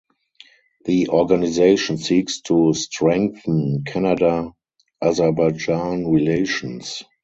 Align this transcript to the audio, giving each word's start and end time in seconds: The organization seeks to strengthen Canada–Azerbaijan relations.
The 0.85 1.09
organization 1.09 1.99
seeks 1.99 2.41
to 2.45 2.73
strengthen 2.73 3.83
Canada–Azerbaijan 3.85 6.07
relations. 6.11 7.03